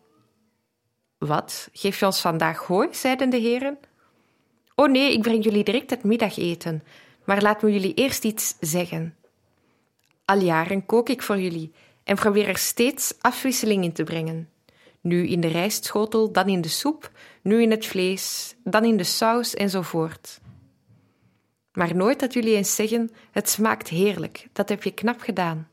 [1.19, 2.89] Wat, geef je ons vandaag hooi?
[2.91, 3.79] zeiden de heren.
[4.75, 6.83] Oh nee, ik breng jullie direct het middageten,
[7.25, 9.15] maar laat me jullie eerst iets zeggen.
[10.25, 11.73] Al jaren kook ik voor jullie
[12.05, 14.49] en probeer er steeds afwisseling in te brengen.
[15.01, 17.11] Nu in de rijstschotel, dan in de soep,
[17.43, 20.41] nu in het vlees, dan in de saus enzovoort.
[21.73, 25.69] Maar nooit dat jullie eens zeggen: Het smaakt heerlijk, dat heb je knap gedaan.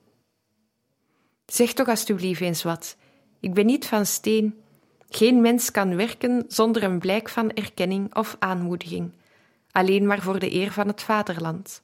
[1.46, 2.98] Zeg toch alstublieft eens wat.
[3.40, 4.62] Ik ben niet van steen.
[5.10, 9.14] Geen mens kan werken zonder een blijk van erkenning of aanmoediging,
[9.72, 11.84] alleen maar voor de eer van het vaderland.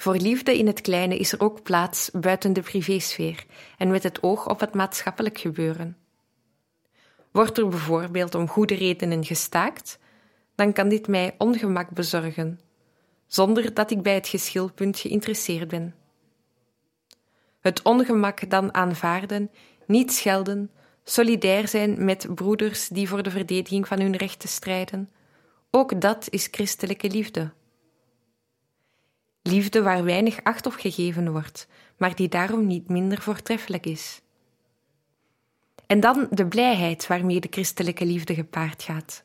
[0.00, 3.44] Voor liefde in het kleine is er ook plaats buiten de privésfeer
[3.78, 5.96] en met het oog op het maatschappelijk gebeuren.
[7.30, 9.98] Wordt er bijvoorbeeld om goede redenen gestaakt,
[10.54, 12.60] dan kan dit mij ongemak bezorgen,
[13.26, 15.94] zonder dat ik bij het geschilpunt geïnteresseerd ben.
[17.60, 19.50] Het ongemak dan aanvaarden,
[19.86, 20.70] niet schelden,
[21.04, 25.10] solidair zijn met broeders die voor de verdediging van hun rechten strijden,
[25.70, 27.52] Ook dat is christelijke liefde.
[29.42, 31.66] Liefde waar weinig acht op gegeven wordt,
[31.96, 34.20] maar die daarom niet minder voortreffelijk is.
[35.86, 39.24] En dan de blijheid waarmee de christelijke liefde gepaard gaat.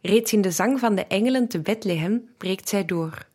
[0.00, 3.26] Reeds in de zang van de engelen te Bethlehem breekt zij door.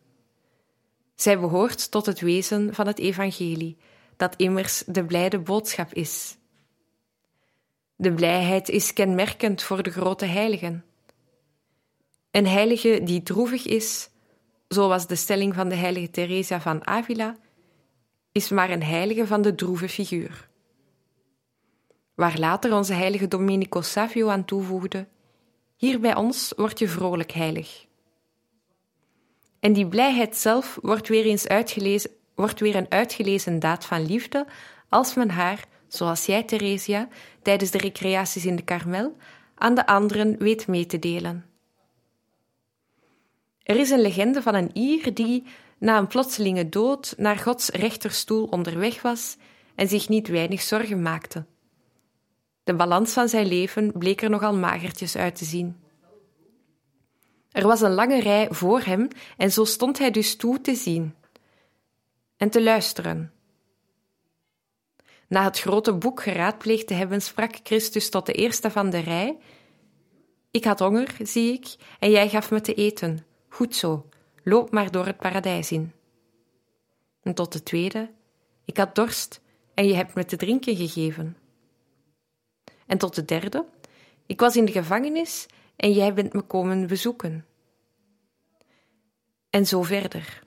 [1.15, 3.77] Zij behoort tot het wezen van het evangelie,
[4.17, 6.37] dat immers de blijde boodschap is.
[7.95, 10.85] De blijheid is kenmerkend voor de grote heiligen.
[12.31, 14.09] Een heilige die droevig is,
[14.73, 17.37] zo was de stelling van de heilige Teresa van Avila,
[18.31, 20.49] is maar een heilige van de droeve figuur.
[22.15, 25.07] Waar later onze heilige Domenico Savio aan toevoegde:
[25.75, 27.85] Hier bij ons word je vrolijk heilig.
[29.59, 34.45] En die blijheid zelf wordt weer, eens uitgelezen, wordt weer een uitgelezen daad van liefde
[34.89, 37.07] als men haar, zoals jij, Theresia,
[37.41, 39.15] tijdens de recreaties in de Karmel,
[39.55, 41.50] aan de anderen weet mee te delen.
[43.63, 45.43] Er is een legende van een Ier die,
[45.77, 49.37] na een plotselinge dood, naar Gods rechterstoel onderweg was
[49.75, 51.45] en zich niet weinig zorgen maakte.
[52.63, 55.79] De balans van zijn leven bleek er nogal magertjes uit te zien.
[57.51, 59.07] Er was een lange rij voor hem
[59.37, 61.15] en zo stond hij dus toe te zien
[62.37, 63.31] en te luisteren.
[65.27, 69.37] Na het grote boek geraadpleegd te hebben, sprak Christus tot de eerste van de rij:
[70.51, 73.25] Ik had honger, zie ik, en jij gaf me te eten.
[73.53, 74.09] Goed zo,
[74.43, 75.91] loop maar door het paradijs in.
[77.23, 78.09] En tot de tweede:
[78.65, 79.41] Ik had dorst,
[79.73, 81.37] en je hebt me te drinken gegeven.
[82.85, 83.65] En tot de derde:
[84.25, 85.45] Ik was in de gevangenis
[85.75, 87.45] en jij bent me komen bezoeken.
[89.49, 90.43] En zo verder.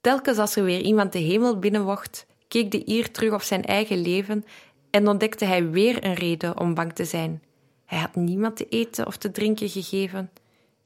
[0.00, 4.00] Telkens als er weer iemand de hemel binnenwacht, keek de Ier terug op zijn eigen
[4.00, 4.44] leven
[4.90, 7.42] en ontdekte hij weer een reden om bang te zijn.
[7.84, 10.30] Hij had niemand te eten of te drinken gegeven,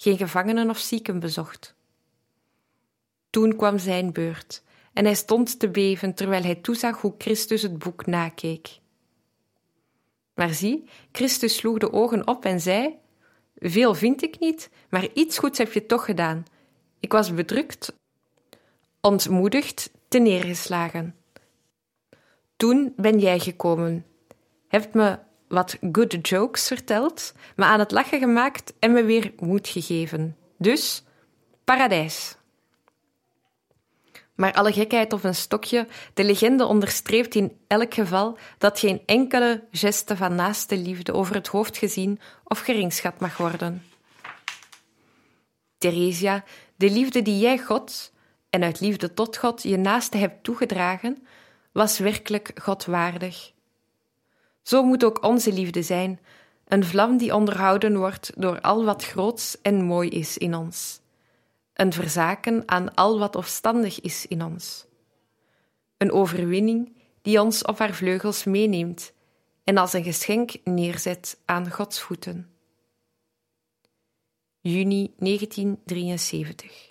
[0.03, 1.75] geen gevangenen of zieken bezocht.
[3.31, 7.79] Toen kwam zijn beurt en hij stond te beven terwijl hij toezag hoe Christus het
[7.79, 8.79] boek nakeek.
[10.35, 12.99] Maar zie, Christus sloeg de ogen op en zei:
[13.55, 16.45] Veel vind ik niet, maar iets goeds heb je toch gedaan.
[17.01, 17.95] Ik was bedrukt,
[19.01, 21.17] ontmoedigd, te neergeslagen.
[22.57, 24.07] Toen ben jij gekomen,
[24.69, 25.19] hebt me
[25.53, 30.37] wat good jokes verteld, me aan het lachen gemaakt en me weer moed gegeven.
[30.59, 31.05] Dus,
[31.65, 32.37] paradijs.
[34.35, 39.65] Maar alle gekheid op een stokje, de legende onderstreept in elk geval dat geen enkele
[39.71, 43.85] geste van naaste liefde over het hoofd gezien of geringschat mag worden.
[45.79, 46.45] Theresia,
[46.77, 48.13] de liefde die jij God,
[48.51, 51.27] en uit liefde tot God je naaste hebt toegedragen,
[51.73, 53.53] was werkelijk Godwaardig.
[54.63, 56.21] Zo moet ook onze liefde zijn,
[56.69, 61.01] een vlam die onderhouden wordt door al wat groots en mooi is in ons
[61.75, 64.87] een verzaken aan al wat opstandig is in ons.
[65.97, 69.13] Een overwinning die ons op haar vleugels meeneemt
[69.65, 72.51] en als een geschenk neerzet aan Gods voeten.
[74.61, 76.91] Juni 1973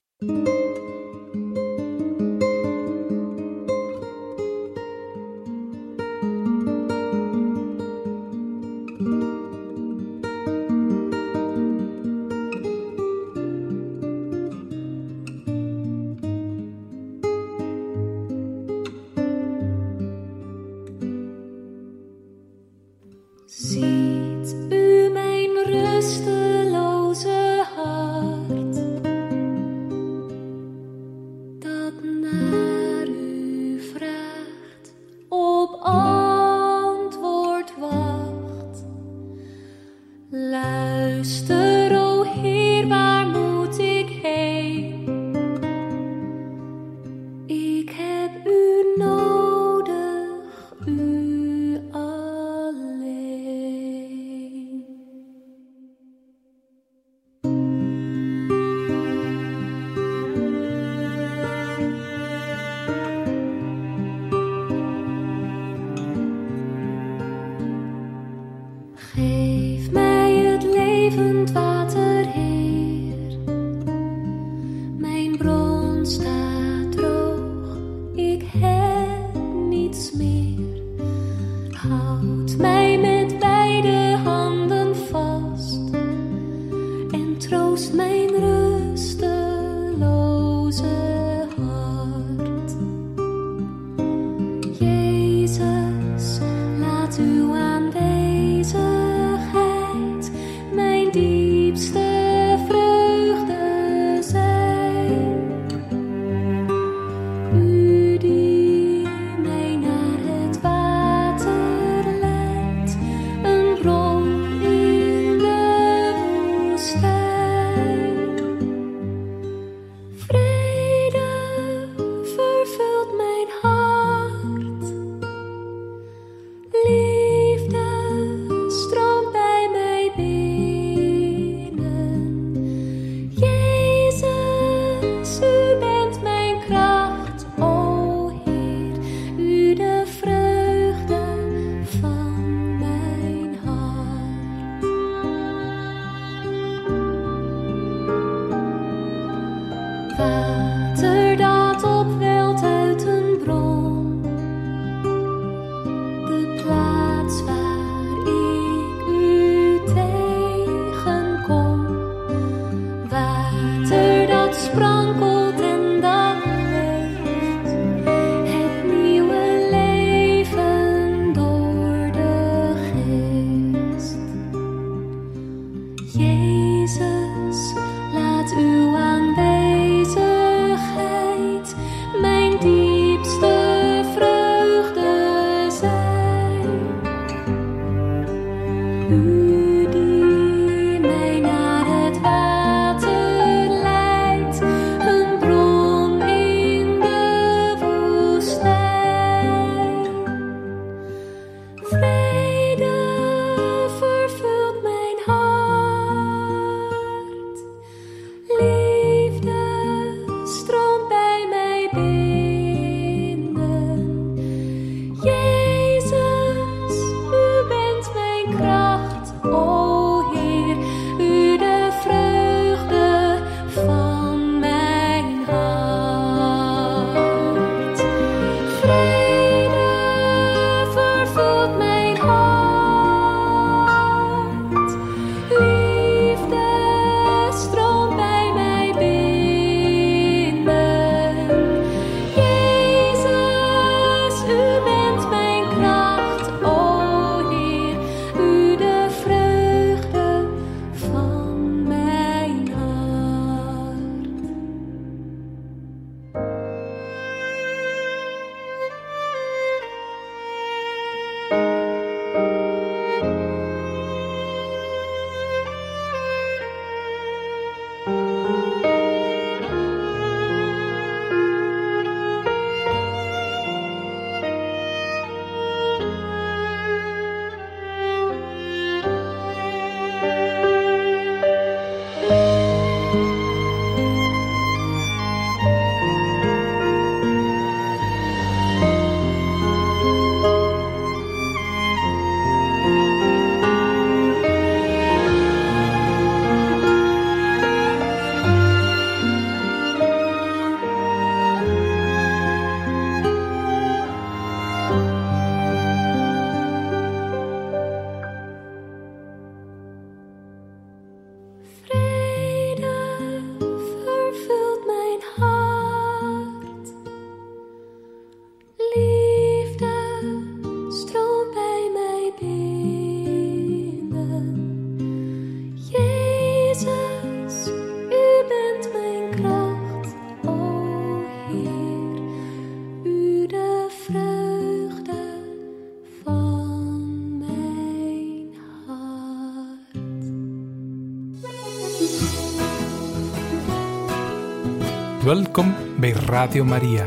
[345.31, 347.05] Welkom bij Radio Maria.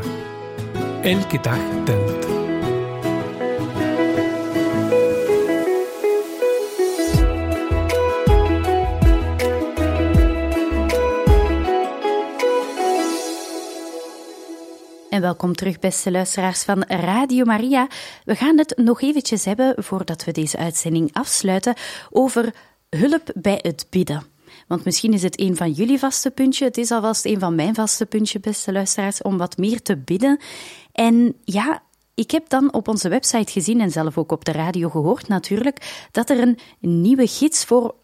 [1.01, 2.25] Elke dag telt.
[15.09, 17.87] En welkom terug, beste luisteraars van Radio Maria.
[18.23, 21.75] We gaan het nog eventjes hebben, voordat we deze uitzending afsluiten,
[22.09, 22.53] over
[22.89, 24.34] hulp bij het bidden.
[24.67, 26.65] Want misschien is het een van jullie vaste puntje.
[26.65, 30.39] Het is alvast een van mijn vaste puntjes, beste luisteraars, om wat meer te bidden.
[30.91, 34.89] En ja, ik heb dan op onze website gezien en zelf ook op de radio
[34.89, 37.95] gehoord natuurlijk, dat er een nieuwe gids voor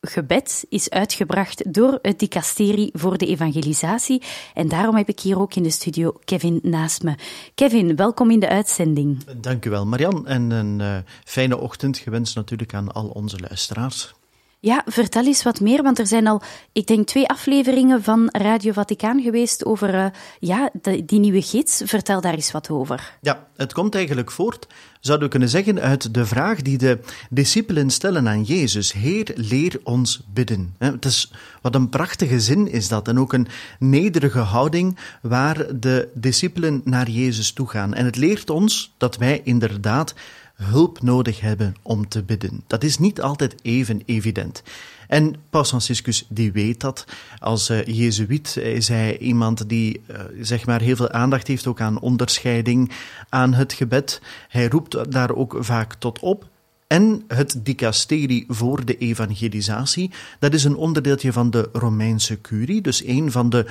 [0.00, 4.22] gebed is uitgebracht door het dicasterie voor de evangelisatie.
[4.54, 7.14] En daarom heb ik hier ook in de studio Kevin naast me.
[7.54, 9.24] Kevin, welkom in de uitzending.
[9.36, 10.26] Dank u wel, Marian.
[10.26, 14.14] En een eh, fijne ochtend gewenst natuurlijk aan al onze luisteraars.
[14.62, 16.42] Ja, vertel eens wat meer, want er zijn al,
[16.72, 20.06] ik denk, twee afleveringen van Radio Vaticaan geweest over eh,
[20.38, 20.70] ja,
[21.04, 21.82] die nieuwe gids.
[21.84, 23.16] Vertel daar eens wat over.
[23.20, 24.66] Ja, het komt eigenlijk voort,
[25.00, 26.98] zouden we kunnen zeggen, uit de vraag die de
[27.30, 28.92] discipelen stellen aan Jezus.
[28.92, 30.74] Heer, leer ons bidden.
[30.78, 31.32] Het is,
[31.62, 33.08] wat een prachtige zin is dat.
[33.08, 33.48] En ook een
[33.78, 37.94] nederige houding waar de discipelen naar Jezus toe gaan.
[37.94, 40.14] En het leert ons dat wij inderdaad
[40.62, 42.62] hulp nodig hebben om te bidden.
[42.66, 44.62] Dat is niet altijd even evident.
[45.08, 47.04] En Paus Franciscus die weet dat.
[47.38, 51.80] Als uh, jezuïet is hij iemand die uh, zeg maar heel veel aandacht heeft ook
[51.80, 52.90] aan onderscheiding,
[53.28, 54.20] aan het gebed.
[54.48, 56.48] Hij roept daar ook vaak tot op.
[56.86, 63.04] En het dicasterie voor de evangelisatie, dat is een onderdeeltje van de Romeinse curie, dus
[63.04, 63.66] een van de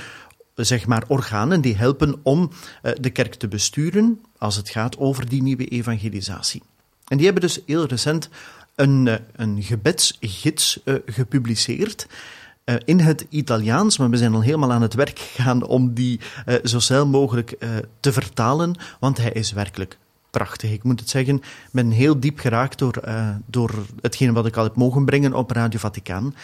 [0.55, 2.51] zeg maar, organen die helpen om
[2.99, 6.61] de kerk te besturen als het gaat over die nieuwe evangelisatie.
[7.09, 8.29] En die hebben dus heel recent
[8.75, 12.07] een, uh, een gebedsgids uh, gepubliceerd.
[12.85, 16.19] in het Italiaans, maar we zijn al helemaal aan het werk gegaan om die
[16.63, 17.57] zo snel mogelijk
[17.99, 19.97] te vertalen, want hij is werkelijk
[20.29, 20.71] prachtig.
[20.71, 23.01] Ik moet het zeggen, ik ben heel diep geraakt door,
[23.45, 26.35] door hetgeen wat ik al heb mogen brengen op Radio Vaticaan.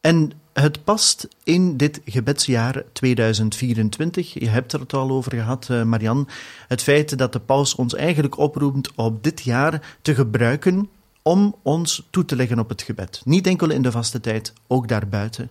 [0.00, 4.34] En het past in dit gebedsjaar 2024.
[4.34, 6.28] Je hebt er het al over gehad, uh, Marian.
[6.68, 10.88] Het feit dat de paus ons eigenlijk oproept op dit jaar te gebruiken
[11.22, 13.20] om ons toe te leggen op het gebed.
[13.24, 15.50] Niet enkel in de vaste tijd, ook daarbuiten.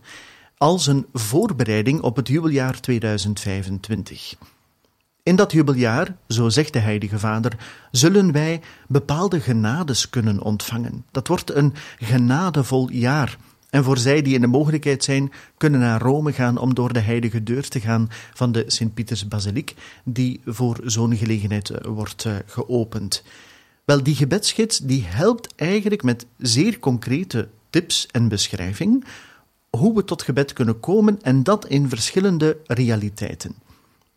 [0.57, 4.35] Als een voorbereiding op het jubeljaar 2025.
[5.23, 7.57] In dat jubeljaar, zo zegt de Heilige Vader,
[7.91, 11.05] zullen wij bepaalde genades kunnen ontvangen.
[11.11, 13.37] Dat wordt een genadevol jaar
[13.75, 16.99] en voor zij die in de mogelijkheid zijn, kunnen naar Rome gaan om door de
[16.99, 19.73] heilige deur te gaan van de Sint-Pieters-basiliek,
[20.03, 23.23] die voor zo'n gelegenheid eh, wordt eh, geopend.
[23.85, 29.05] Wel, die gebedsgids die helpt eigenlijk met zeer concrete tips en beschrijving
[29.69, 33.55] hoe we tot gebed kunnen komen en dat in verschillende realiteiten.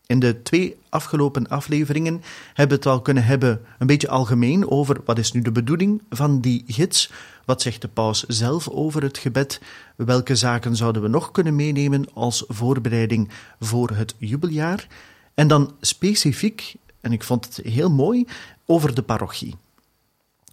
[0.09, 2.23] In de twee afgelopen afleveringen
[2.55, 6.03] hebben we het al kunnen hebben een beetje algemeen over wat is nu de bedoeling
[6.11, 7.11] van die gids,
[7.45, 9.61] wat zegt de paus zelf over het gebed,
[9.97, 13.29] welke zaken zouden we nog kunnen meenemen als voorbereiding
[13.61, 14.87] voor het jubeljaar,
[15.35, 18.27] en dan specifiek, en ik vond het heel mooi,
[18.67, 19.57] over de parochie.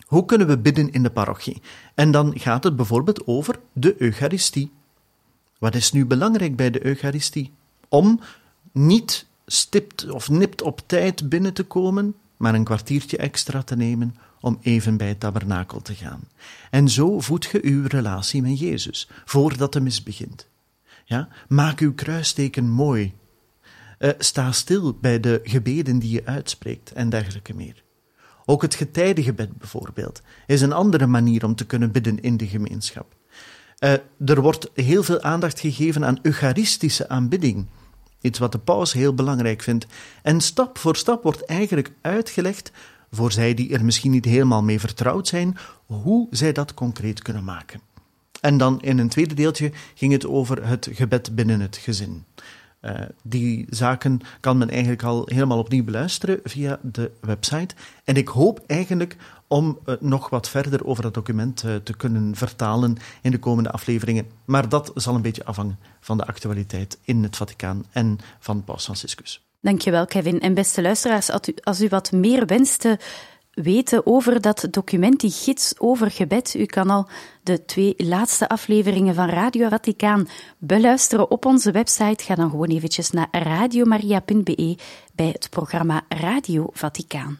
[0.06, 1.62] Hoe kunnen we bidden in de parochie?
[1.94, 4.72] En dan gaat het bijvoorbeeld over de Eucharistie.
[5.58, 7.52] Wat is nu belangrijk bij de Eucharistie?
[7.90, 8.20] Om
[8.72, 14.16] niet stipt of nipt op tijd binnen te komen, maar een kwartiertje extra te nemen
[14.40, 16.22] om even bij het tabernakel te gaan.
[16.72, 20.48] En zo voed je uw relatie met Jezus, voordat de mis begint.
[21.06, 21.28] Ja?
[21.48, 23.14] Maak uw kruisteken mooi.
[24.00, 27.84] Uh, sta stil bij de gebeden die je uitspreekt en dergelijke meer.
[28.46, 33.16] Ook het getijdengebed bijvoorbeeld is een andere manier om te kunnen bidden in de gemeenschap.
[33.80, 33.92] Uh,
[34.26, 37.66] er wordt heel veel aandacht gegeven aan eucharistische aanbidding.
[38.26, 39.86] Iets wat de paus heel belangrijk vindt.
[40.22, 42.72] En stap voor stap wordt eigenlijk uitgelegd,
[43.12, 47.44] voor zij die er misschien niet helemaal mee vertrouwd zijn, hoe zij dat concreet kunnen
[47.44, 47.82] maken.
[48.42, 52.26] En dan in een tweede deeltje ging het over het gebed binnen het gezin.
[52.86, 52.92] Uh,
[53.24, 57.76] die zaken kan men eigenlijk al helemaal opnieuw beluisteren via de website.
[58.04, 59.18] En ik hoop eigenlijk
[59.48, 63.72] om uh, nog wat verder over dat document uh, te kunnen vertalen in de komende
[63.72, 64.28] afleveringen.
[64.46, 68.84] Maar dat zal een beetje afhangen van de actualiteit in het Vaticaan en van Paus
[68.84, 69.46] Franciscus.
[69.62, 70.40] Dankjewel, Kevin.
[70.40, 72.98] En beste luisteraars, als u, als u wat meer wenst te
[73.56, 77.08] weten over dat document, die gids over gebed, u kan al
[77.44, 80.28] de twee laatste afleveringen van Radio Vaticaan
[80.58, 82.24] beluisteren op onze website.
[82.24, 84.78] Ga dan gewoon eventjes naar radiomaria.be
[85.14, 87.40] bij het programma Radio Vaticaan.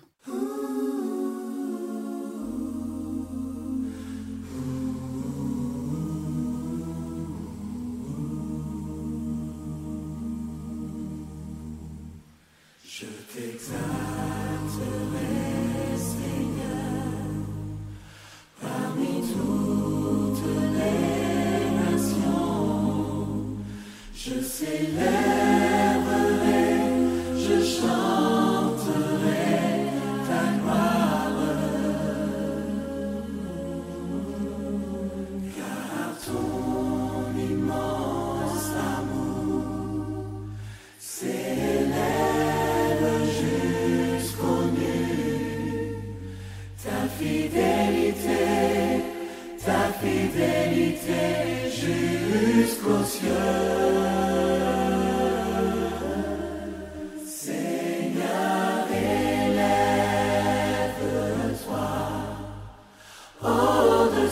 [24.76, 25.25] Ele é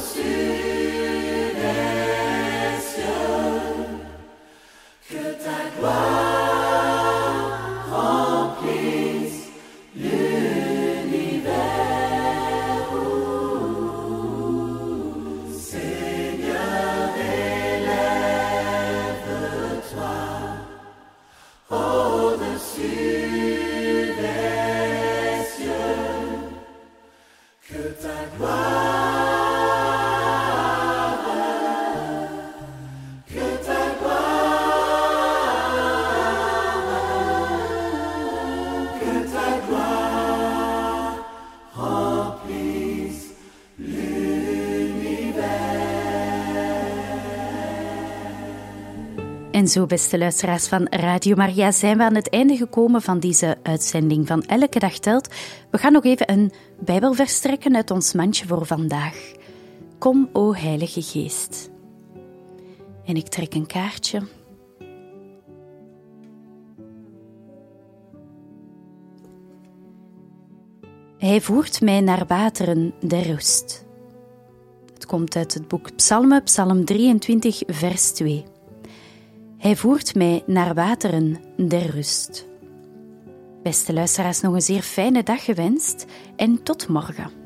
[0.04, 0.33] see.
[49.64, 53.58] En zo, beste luisteraars van Radio Maria, zijn we aan het einde gekomen van deze
[53.62, 55.28] uitzending van Elke Dag Telt.
[55.72, 59.32] We gaan nog even een Bijbelvers trekken uit ons mandje voor vandaag.
[59.98, 61.70] Kom, o Heilige Geest.
[63.06, 64.22] En ik trek een kaartje.
[71.18, 73.86] Hij voert mij naar wateren der rust.
[74.94, 78.52] Het komt uit het boek Psalmen, Psalm 23, vers 2.
[79.64, 82.48] Hij voert mij naar wateren der rust.
[83.62, 86.06] Beste luisteraars, nog een zeer fijne dag gewenst
[86.36, 87.43] en tot morgen.